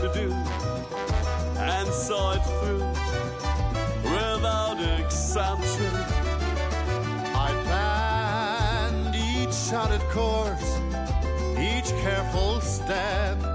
[0.00, 0.30] to do
[1.58, 2.86] and saw it through
[4.12, 5.92] without exemption.
[7.34, 10.78] I planned each charted course,
[11.58, 13.47] each careful step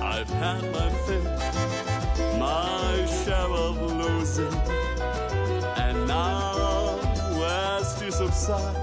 [0.00, 1.24] I've had my fill,
[2.38, 4.54] my share of losing.
[5.76, 6.98] And now,
[7.44, 8.81] as to subside,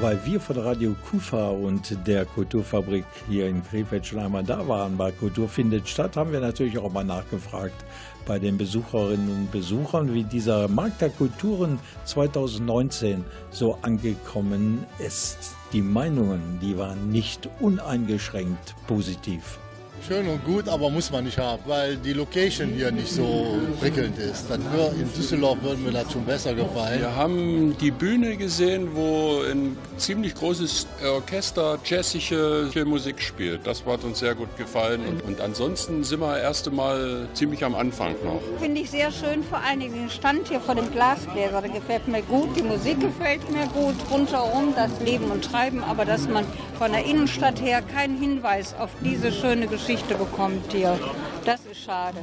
[0.00, 4.98] Weil wir von Radio Kufa und der Kulturfabrik hier in Krefeld schon einmal da waren
[4.98, 7.82] bei Kultur findet statt, haben wir natürlich auch mal nachgefragt
[8.26, 15.56] bei den Besucherinnen und Besuchern, wie dieser Markt der Kulturen 2019 so angekommen ist.
[15.72, 19.58] Die Meinungen, die waren nicht uneingeschränkt positiv.
[20.06, 24.16] Schön und gut, aber muss man nicht haben, weil die Location hier nicht so prickelnd
[24.18, 24.48] ist.
[24.48, 27.00] Wär, in Düsseldorf würde mir das schon besser gefallen.
[27.00, 33.66] Wir haben die Bühne gesehen, wo ein ziemlich großes Orchester jazzige Musik spielt.
[33.66, 35.00] Das hat uns sehr gut gefallen.
[35.06, 38.40] Und, und ansonsten sind wir erst einmal ziemlich am Anfang noch.
[38.60, 41.60] Finde ich sehr schön, vor allen Dingen den Stand hier vor dem Glasgläser.
[41.62, 46.04] Der gefällt mir gut, die Musik gefällt mir gut, rundherum das Leben und Treiben, aber
[46.04, 46.44] dass man
[46.78, 50.98] von der Innenstadt her keinen Hinweis auf diese schöne Geschichte bekommt hier.
[51.44, 52.18] Das ist schade.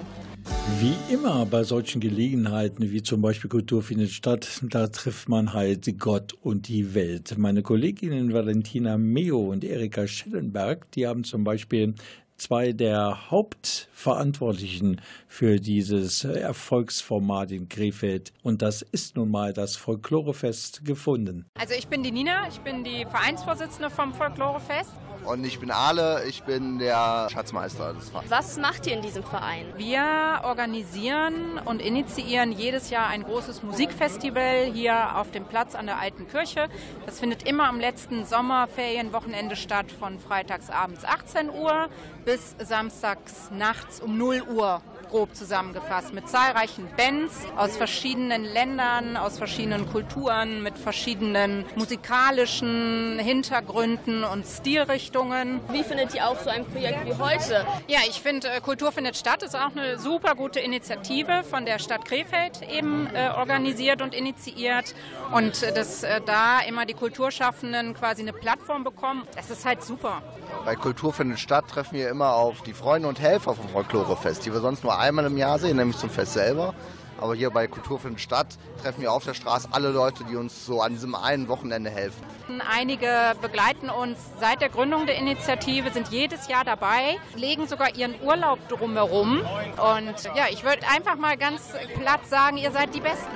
[0.79, 5.97] Wie immer bei solchen Gelegenheiten, wie zum Beispiel Kultur findet statt, da trifft man halt
[5.97, 7.37] Gott und die Welt.
[7.37, 11.95] Meine Kolleginnen Valentina Meo und Erika Schellenberg, die haben zum Beispiel
[12.35, 18.33] zwei der Hauptverantwortlichen für dieses Erfolgsformat in Krefeld.
[18.41, 21.45] Und das ist nun mal das Folklorefest gefunden.
[21.57, 24.91] Also ich bin die Nina, ich bin die Vereinsvorsitzende vom Folklorefest.
[25.25, 28.29] Und ich bin Ale, ich bin der Schatzmeister des Vereins.
[28.29, 29.65] Was macht ihr in diesem Verein?
[29.77, 35.99] Wir organisieren und initiieren jedes Jahr ein großes Musikfestival hier auf dem Platz an der
[35.99, 36.67] Alten Kirche.
[37.05, 41.87] Das findet immer am letzten Sommerferienwochenende statt, von freitags abends 18 Uhr
[42.25, 44.81] bis samstags nachts um 0 Uhr
[45.13, 54.23] grob zusammengefasst, mit zahlreichen Bands aus verschiedenen Ländern, aus verschiedenen Kulturen, mit verschiedenen musikalischen Hintergründen
[54.23, 55.59] und Stilrichtungen.
[55.69, 57.63] Wie findet ihr auch so ein Projekt wie heute?
[57.87, 62.05] Ja, ich finde, Kultur findet statt ist auch eine super gute Initiative von der Stadt
[62.05, 64.95] Krefeld eben äh, organisiert und initiiert
[65.31, 69.83] und äh, dass äh, da immer die Kulturschaffenden quasi eine Plattform bekommen, das ist halt
[69.83, 70.23] super.
[70.65, 74.53] Bei Kultur findet statt treffen wir immer auf die Freunde und Helfer vom Folklorefest, die
[74.53, 76.73] wir sonst nur einmal im Jahr sehen, nämlich zum Fest selber.
[77.19, 78.47] Aber hier bei Kultur findet statt
[78.81, 82.21] treffen wir auf der Straße alle Leute, die uns so an diesem einen Wochenende helfen.
[82.69, 83.07] Einige
[83.41, 88.59] begleiten uns seit der Gründung der Initiative, sind jedes Jahr dabei, legen sogar ihren Urlaub
[88.67, 89.39] drumherum.
[89.39, 93.31] Und ja, ich würde einfach mal ganz platt sagen, ihr seid die Besten.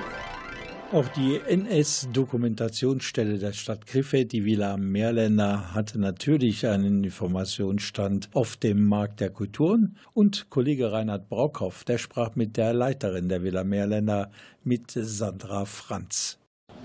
[0.90, 8.86] Auch die NS-Dokumentationsstelle der Stadt Krefeld, die Villa Meerländer, hatte natürlich einen Informationsstand auf dem
[8.86, 9.98] Markt der Kulturen.
[10.14, 14.30] Und Kollege Reinhard Braukhoff, der sprach mit der Leiterin der Villa Meerländer,
[14.64, 16.37] mit Sandra Franz.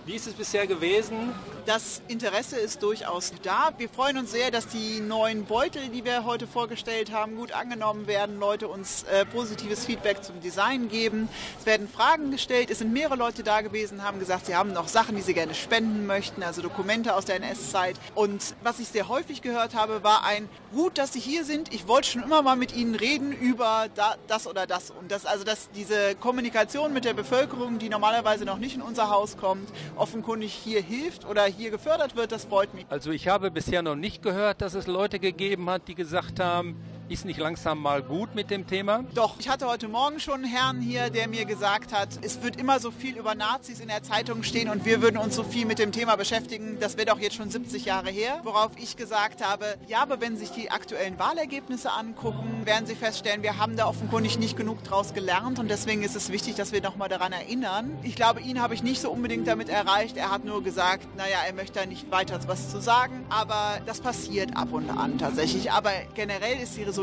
[0.05, 1.33] Wie ist es bisher gewesen?
[1.65, 3.71] Das Interesse ist durchaus da.
[3.77, 8.05] Wir freuen uns sehr, dass die neuen Beutel, die wir heute vorgestellt haben, gut angenommen
[8.05, 11.29] werden, Leute uns äh, positives Feedback zum Design geben.
[11.57, 12.69] Es werden Fragen gestellt.
[12.69, 15.55] Es sind mehrere Leute da gewesen, haben gesagt, sie haben noch Sachen, die sie gerne
[15.55, 17.95] spenden möchten, also Dokumente aus der NS-Zeit.
[18.13, 21.73] Und was ich sehr häufig gehört habe, war ein gut, dass Sie hier sind.
[21.73, 24.91] Ich wollte schon immer mal mit Ihnen reden über da, das oder das.
[24.91, 29.09] Und das, also dass diese Kommunikation mit der Bevölkerung, die normalerweise noch nicht in unser
[29.09, 32.85] Haus kommt, offenkundig hier hilft oder hier gefördert wird, das freut mich.
[32.89, 36.75] Also ich habe bisher noch nicht gehört, dass es Leute gegeben hat, die gesagt haben,
[37.09, 39.03] ist nicht langsam mal gut mit dem Thema?
[39.13, 42.55] Doch, ich hatte heute Morgen schon einen Herrn hier, der mir gesagt hat, es wird
[42.55, 45.65] immer so viel über Nazis in der Zeitung stehen und wir würden uns so viel
[45.65, 46.77] mit dem Thema beschäftigen.
[46.79, 48.39] Das wäre doch jetzt schon 70 Jahre her.
[48.43, 52.95] Worauf ich gesagt habe, ja, aber wenn Sie sich die aktuellen Wahlergebnisse angucken, werden Sie
[52.95, 56.71] feststellen, wir haben da offenkundig nicht genug draus gelernt und deswegen ist es wichtig, dass
[56.71, 57.97] wir nochmal daran erinnern.
[58.03, 60.17] Ich glaube, ihn habe ich nicht so unbedingt damit erreicht.
[60.17, 64.01] Er hat nur gesagt, naja, er möchte da nicht weiter was zu sagen, aber das
[64.01, 65.71] passiert ab und an tatsächlich.
[65.71, 67.02] Aber generell ist die Resonanz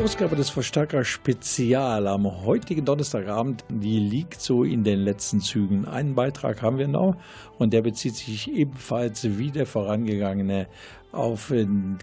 [0.00, 5.86] Ausgabe des Verstärker Spezial am heutigen Donnerstagabend, die liegt so in den letzten Zügen.
[5.86, 7.16] Einen Beitrag haben wir noch
[7.58, 10.68] und der bezieht sich ebenfalls wie der vorangegangene
[11.10, 11.52] auf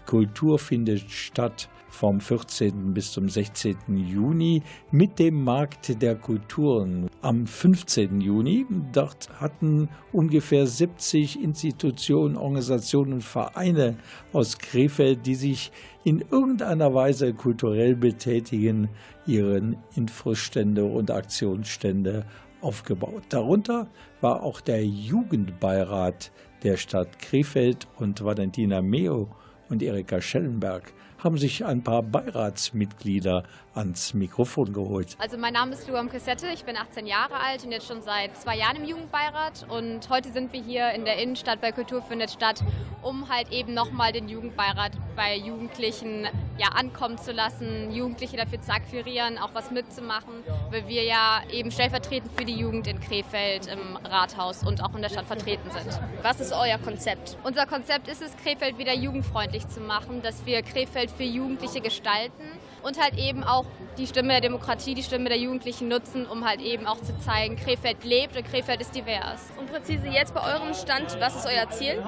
[0.04, 2.92] Kultur findet statt vom 14.
[2.92, 3.76] bis zum 16.
[3.96, 8.20] Juni mit dem Markt der Kulturen am 15.
[8.20, 8.66] Juni.
[8.92, 13.96] Dort hatten ungefähr 70 Institutionen, Organisationen und Vereine
[14.34, 15.72] aus Krefeld, die sich
[16.04, 18.90] in irgendeiner Weise kulturell betätigen,
[19.26, 22.26] ihren Infostände und Aktionsstände
[22.60, 23.22] aufgebaut.
[23.30, 23.88] Darunter
[24.20, 26.30] war auch der Jugendbeirat
[26.62, 29.30] der Stadt Krefeld und Valentina Meo
[29.70, 30.92] und Erika Schellenberg
[31.26, 33.42] haben sich ein paar Beiratsmitglieder
[33.76, 35.16] ans Mikrofon geholt.
[35.18, 38.36] Also mein Name ist Luam Cassette, ich bin 18 Jahre alt und jetzt schon seit
[38.36, 42.30] zwei Jahren im Jugendbeirat und heute sind wir hier in der Innenstadt bei Kultur findet
[42.30, 42.62] statt,
[43.02, 46.26] um halt eben nochmal den Jugendbeirat bei Jugendlichen
[46.58, 51.70] ja, ankommen zu lassen, Jugendliche dafür zu akquirieren, auch was mitzumachen, weil wir ja eben
[51.70, 56.00] stellvertretend für die Jugend in Krefeld im Rathaus und auch in der Stadt vertreten sind.
[56.22, 57.36] Was ist euer Konzept?
[57.44, 62.44] Unser Konzept ist es, Krefeld wieder jugendfreundlich zu machen, dass wir Krefeld für Jugendliche gestalten
[62.86, 63.64] und halt eben auch
[63.98, 67.56] die Stimme der Demokratie, die Stimme der Jugendlichen nutzen, um halt eben auch zu zeigen,
[67.56, 69.50] Krefeld lebt und Krefeld ist divers.
[69.58, 72.00] Und präzise jetzt bei eurem Stand, was ist euer Ziel?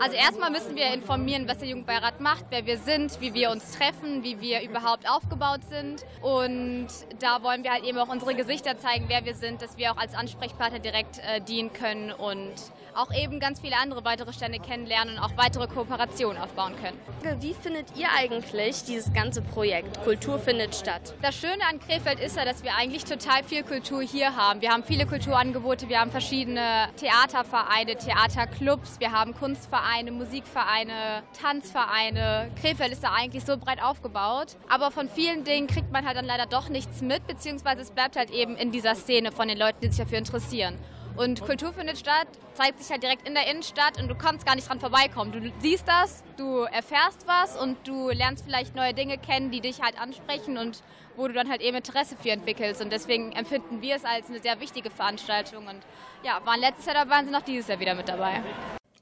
[0.00, 3.76] Also erstmal müssen wir informieren, was der Jugendbeirat macht, wer wir sind, wie wir uns
[3.76, 6.04] treffen, wie wir überhaupt aufgebaut sind.
[6.22, 9.90] Und da wollen wir halt eben auch unsere Gesichter zeigen, wer wir sind, dass wir
[9.92, 12.54] auch als Ansprechpartner direkt äh, dienen können und
[12.96, 16.98] auch eben ganz viele andere weitere Stände kennenlernen und auch weitere Kooperationen aufbauen können.
[17.40, 21.14] Wie findet ihr eigentlich dieses ganze Projekt Kultur findet statt?
[21.22, 24.60] Das Schöne an Krefeld ist ja, dass wir eigentlich total viel Kultur hier haben.
[24.60, 32.50] Wir haben viele Kulturangebote, wir haben verschiedene Theatervereine, Theaterclubs, wir haben Kunstvereine, Musikvereine, Tanzvereine.
[32.60, 34.56] Krefeld ist da eigentlich so breit aufgebaut.
[34.68, 38.16] Aber von vielen Dingen kriegt man halt dann leider doch nichts mit, beziehungsweise es bleibt
[38.16, 40.78] halt eben in dieser Szene von den Leuten, die sich dafür interessieren.
[41.20, 44.54] Und Kultur findet statt, zeigt sich halt direkt in der Innenstadt und du kannst gar
[44.54, 45.32] nicht dran vorbeikommen.
[45.32, 49.82] Du siehst das, du erfährst was und du lernst vielleicht neue Dinge kennen, die dich
[49.82, 50.82] halt ansprechen und
[51.16, 52.80] wo du dann halt eben Interesse für entwickelst.
[52.80, 55.66] Und deswegen empfinden wir es als eine sehr wichtige Veranstaltung.
[55.66, 55.82] Und
[56.24, 58.40] ja, waren letztes Jahr dabei und sind auch dieses Jahr wieder mit dabei.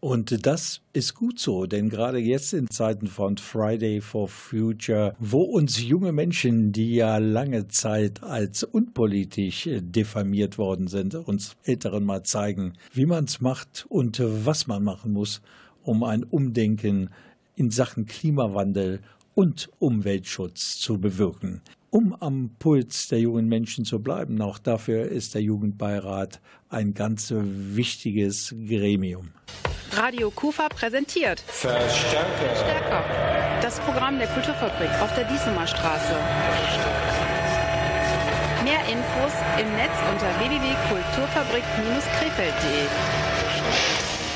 [0.00, 5.42] Und das ist gut so, denn gerade jetzt in Zeiten von Friday for Future, wo
[5.42, 12.22] uns junge Menschen, die ja lange Zeit als unpolitisch diffamiert worden sind, uns Älteren mal
[12.22, 15.42] zeigen, wie man es macht und was man machen muss,
[15.82, 17.10] um ein Umdenken
[17.56, 19.00] in Sachen Klimawandel
[19.34, 21.60] und Umweltschutz zu bewirken.
[21.90, 27.32] Um am Puls der jungen Menschen zu bleiben, auch dafür ist der Jugendbeirat ein ganz
[27.34, 29.30] wichtiges Gremium.
[29.98, 32.54] Radio Kufa präsentiert Verstärker.
[32.54, 33.02] Verstärker.
[33.60, 36.14] Das Programm der Kulturfabrik auf der Diesemer Straße.
[38.62, 43.27] Mehr Infos im Netz unter www.kulturfabrik-krefeld.de.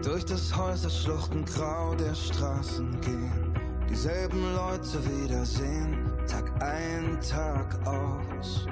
[0.02, 3.54] Durch das Häuserschluchten grau der Straßen gehen.
[3.90, 6.11] Dieselben Leute wiedersehen.
[6.26, 8.66] Tag ein, Tag aus.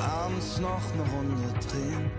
[0.00, 2.10] Abends noch eine Runde drehen.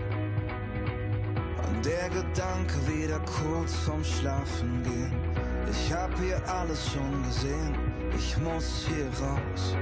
[1.68, 5.14] Und der Gedanke wieder kurz vorm Schlafen gehen.
[5.72, 7.76] Ich hab hier alles schon gesehen.
[8.18, 9.76] Ich muss hier raus.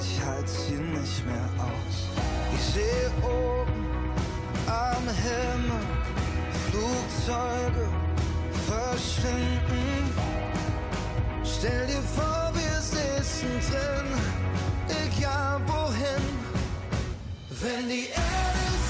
[0.00, 2.08] Ich halt's hier nicht mehr aus.
[2.54, 3.86] Ich sehe oben
[4.66, 5.82] am Himmel
[6.68, 7.88] Flugzeuge
[8.66, 10.10] verschwinden.
[11.44, 14.08] Stell dir vor, wir sitzen drin,
[14.88, 15.61] egal wohin.
[17.62, 18.81] Wenn die Erde sich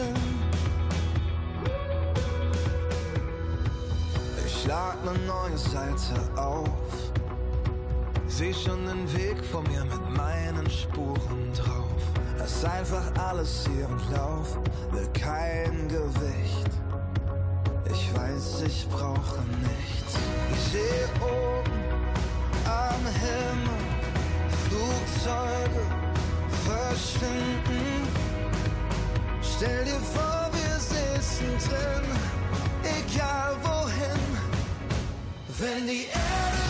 [0.00, 0.14] Seiten.
[4.46, 6.68] Ich schlag ne neue Seite auf.
[8.26, 12.02] Seh schon den Weg vor mir mit meinen Spuren drauf.
[12.38, 14.58] Lass einfach alles hier und lauf,
[14.92, 16.70] will kein Gewicht.
[17.90, 20.14] Ich weiß, ich brauche nichts.
[20.52, 21.80] Ich seh oben
[22.64, 23.80] am Himmel
[24.64, 25.82] Flugzeuge
[26.64, 28.29] verschwinden.
[29.62, 32.06] Stell dir vor, wir sitzen drin,
[32.82, 34.20] egal wohin.
[35.58, 36.69] Wenn die Erde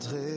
[0.00, 0.29] langsam